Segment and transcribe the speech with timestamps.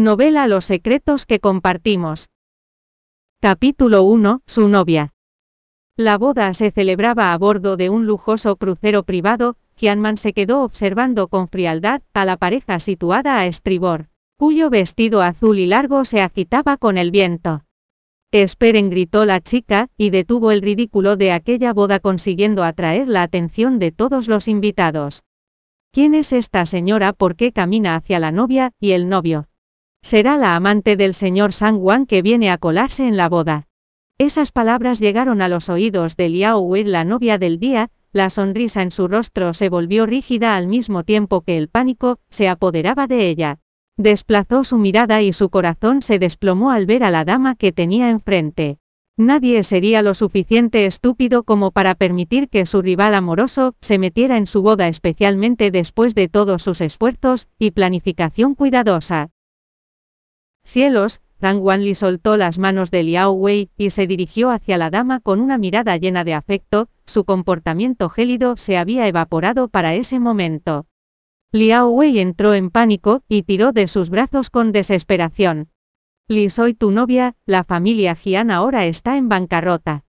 [0.00, 2.30] Novela Los secretos que compartimos.
[3.38, 4.40] Capítulo 1.
[4.46, 5.12] Su novia.
[5.94, 11.28] La boda se celebraba a bordo de un lujoso crucero privado, Kianman se quedó observando
[11.28, 14.06] con frialdad a la pareja situada a estribor,
[14.38, 17.66] cuyo vestido azul y largo se agitaba con el viento.
[18.32, 23.78] Esperen, gritó la chica, y detuvo el ridículo de aquella boda consiguiendo atraer la atención
[23.78, 25.24] de todos los invitados.
[25.92, 27.12] ¿Quién es esta señora?
[27.12, 29.49] ¿Por qué camina hacia la novia y el novio?
[30.02, 33.68] Será la amante del señor Sang que viene a colarse en la boda.
[34.18, 38.80] Esas palabras llegaron a los oídos de Liao Wei, la novia del día, la sonrisa
[38.82, 43.28] en su rostro se volvió rígida al mismo tiempo que el pánico se apoderaba de
[43.28, 43.58] ella.
[43.98, 48.08] Desplazó su mirada y su corazón se desplomó al ver a la dama que tenía
[48.08, 48.78] enfrente.
[49.18, 54.46] Nadie sería lo suficiente estúpido como para permitir que su rival amoroso se metiera en
[54.46, 59.30] su boda especialmente después de todos sus esfuerzos y planificación cuidadosa.
[60.72, 65.18] Cielos, Zhang Wanli soltó las manos de Liao Wei y se dirigió hacia la dama
[65.18, 70.86] con una mirada llena de afecto, su comportamiento gélido se había evaporado para ese momento.
[71.50, 75.70] Liao Wei entró en pánico y tiró de sus brazos con desesperación.
[76.28, 80.04] Li soy tu novia, la familia Jian ahora está en bancarrota.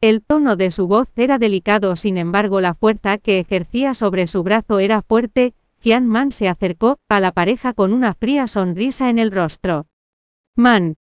[0.00, 4.42] El tono de su voz era delicado, sin embargo la fuerza que ejercía sobre su
[4.42, 9.18] brazo era fuerte, Jian Man se acercó a la pareja con una fría sonrisa en
[9.18, 9.84] el rostro.
[10.58, 10.96] Man.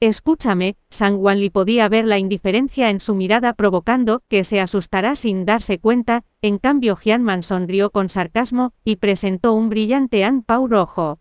[0.00, 5.44] Escúchame, Sang Wanli podía ver la indiferencia en su mirada provocando que se asustara sin
[5.44, 11.18] darse cuenta, en cambio Man sonrió con sarcasmo, y presentó un brillante An Pau rojo.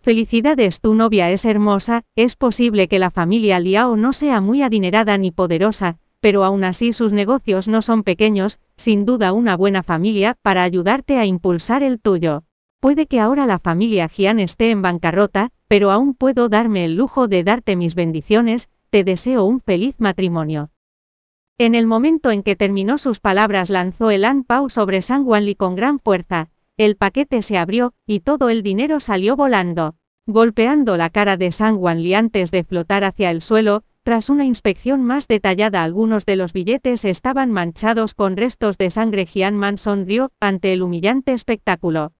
[0.00, 5.16] Felicidades, tu novia es hermosa, es posible que la familia Liao no sea muy adinerada
[5.18, 10.36] ni poderosa, pero aún así sus negocios no son pequeños, sin duda una buena familia
[10.42, 12.42] para ayudarte a impulsar el tuyo.
[12.80, 17.28] Puede que ahora la familia Jian esté en bancarrota, pero aún puedo darme el lujo
[17.28, 20.70] de darte mis bendiciones, te deseo un feliz matrimonio.
[21.58, 25.56] En el momento en que terminó sus palabras lanzó el An Pao sobre Sang Wanli
[25.56, 26.48] con gran fuerza,
[26.78, 29.96] el paquete se abrió, y todo el dinero salió volando,
[30.26, 35.04] golpeando la cara de Sang Wanli antes de flotar hacia el suelo, tras una inspección
[35.04, 40.32] más detallada algunos de los billetes estaban manchados con restos de sangre Jian Man sonrió
[40.40, 42.14] ante el humillante espectáculo.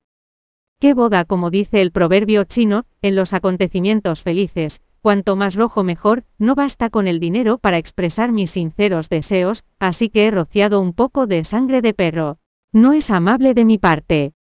[0.81, 6.25] Qué boda, como dice el proverbio chino, en los acontecimientos felices, cuanto más rojo mejor,
[6.39, 10.95] no basta con el dinero para expresar mis sinceros deseos, así que he rociado un
[10.95, 12.39] poco de sangre de perro.
[12.73, 14.33] No es amable de mi parte.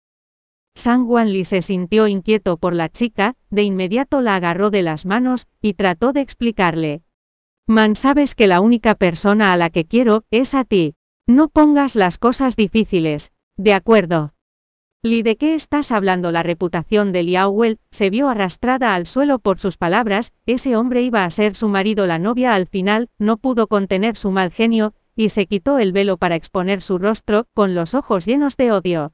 [0.76, 5.48] Sang Wanli se sintió inquieto por la chica, de inmediato la agarró de las manos,
[5.60, 7.02] y trató de explicarle.
[7.66, 10.94] Man, sabes que la única persona a la que quiero, es a ti.
[11.26, 14.34] No pongas las cosas difíciles, de acuerdo.
[15.04, 16.32] Li, ¿de qué estás hablando?
[16.32, 17.56] La reputación de Liao
[17.92, 22.04] se vio arrastrada al suelo por sus palabras, ese hombre iba a ser su marido,
[22.08, 26.16] la novia al final, no pudo contener su mal genio, y se quitó el velo
[26.16, 29.12] para exponer su rostro, con los ojos llenos de odio.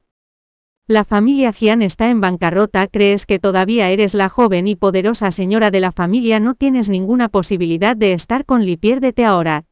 [0.87, 5.69] La familia Jian está en bancarrota, crees que todavía eres la joven y poderosa señora
[5.69, 9.65] de la familia, no tienes ninguna posibilidad de estar con Li, piérdete ahora.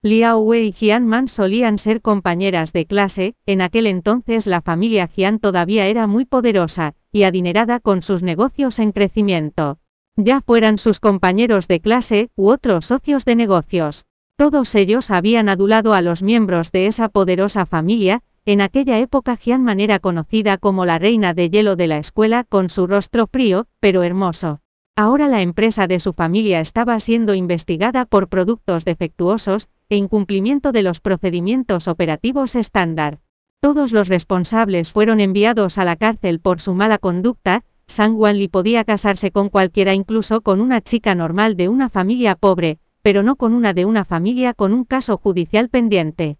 [0.00, 5.08] Liao Wei y Jian Man solían ser compañeras de clase, en aquel entonces la familia
[5.08, 9.78] Jian todavía era muy poderosa, y adinerada con sus negocios en crecimiento.
[10.14, 14.04] Ya fueran sus compañeros de clase, u otros socios de negocios.
[14.36, 19.64] Todos ellos habían adulado a los miembros de esa poderosa familia, en aquella época Jian
[19.64, 23.66] Man era conocida como la reina de hielo de la escuela con su rostro frío,
[23.80, 24.60] pero hermoso.
[24.94, 30.82] Ahora la empresa de su familia estaba siendo investigada por productos defectuosos, e incumplimiento de
[30.82, 33.20] los procedimientos operativos estándar.
[33.60, 38.84] Todos los responsables fueron enviados a la cárcel por su mala conducta, Sang Wanli podía
[38.84, 43.54] casarse con cualquiera incluso con una chica normal de una familia pobre, pero no con
[43.54, 46.36] una de una familia con un caso judicial pendiente.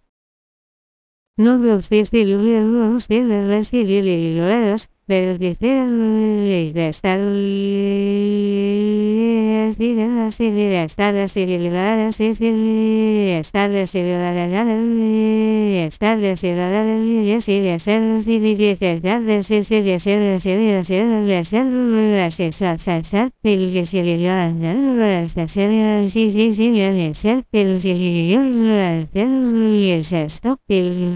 [5.09, 5.15] No
[10.75, 21.53] estados civilizados y estados civilizados estados civilizados y deseos y libertades y deseos y deseos
[21.53, 21.57] y
[22.29, 29.07] sensación y civilizados deseos y sí sí y ser el civilizados
[29.73, 31.15] y es esto el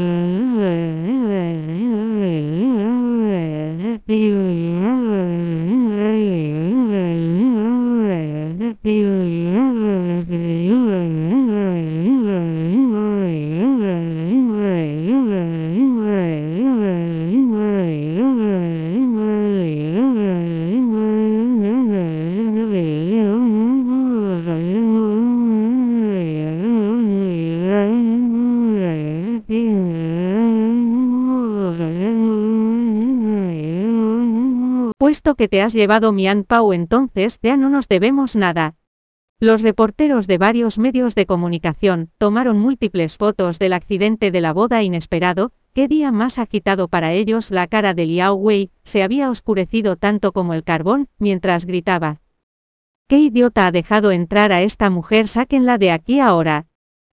[4.09, 4.41] Mm-hmm.
[35.11, 38.75] Puesto que te has llevado mi Pau entonces ya no nos debemos nada.
[39.41, 44.83] Los reporteros de varios medios de comunicación tomaron múltiples fotos del accidente de la boda
[44.83, 49.97] inesperado, qué día más agitado para ellos la cara de Liao Wei, se había oscurecido
[49.97, 52.21] tanto como el carbón, mientras gritaba.
[53.09, 55.27] ¿Qué idiota ha dejado entrar a esta mujer?
[55.27, 56.67] Sáquenla de aquí ahora.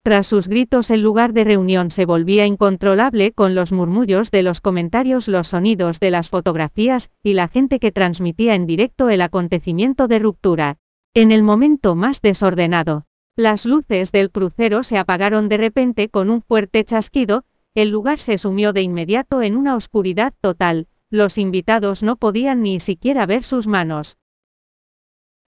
[0.04, 4.60] Tras sus gritos el lugar de reunión se volvía incontrolable con los murmullos de los
[4.60, 10.08] comentarios, los sonidos de las fotografías, y la gente que transmitía en directo el acontecimiento
[10.08, 10.78] de ruptura.
[11.14, 13.04] En el momento más desordenado,
[13.36, 17.44] las luces del crucero se apagaron de repente con un fuerte chasquido,
[17.74, 22.80] el lugar se sumió de inmediato en una oscuridad total, los invitados no podían ni
[22.80, 24.16] siquiera ver sus manos.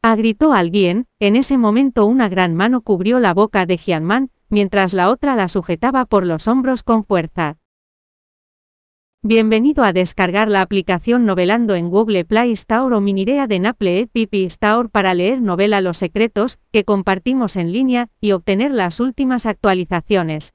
[0.00, 4.94] Ah, gritó alguien, en ese momento una gran mano cubrió la boca de Jianman, mientras
[4.94, 7.56] la otra la sujetaba por los hombros con fuerza.
[9.22, 14.34] Bienvenido a descargar la aplicación Novelando en Google Play Store o Minirea de Naple App
[14.34, 20.54] Store para leer novela Los Secretos, que compartimos en línea, y obtener las últimas actualizaciones.